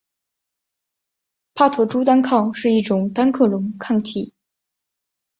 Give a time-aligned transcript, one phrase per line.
[1.53, 4.33] 帕妥珠单抗是一种单克隆抗体。